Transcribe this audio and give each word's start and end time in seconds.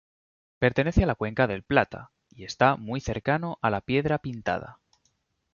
Pertenece 0.57 1.03
a 1.03 1.05
la 1.05 1.13
Cuenca 1.13 1.45
del 1.45 1.61
Plata 1.61 2.11
y 2.31 2.43
está 2.43 2.75
muy 2.75 3.01
cercano 3.01 3.59
a 3.61 3.69
la 3.69 3.81
Piedra 3.81 4.17
Pintada. 4.17 4.79